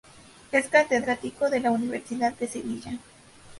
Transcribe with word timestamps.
Es 0.51 0.67
catedrático 0.67 1.47
de 1.51 1.59
la 1.59 1.69
Universidad 1.69 2.33
de 2.33 2.47
Sevilla. 2.47 2.93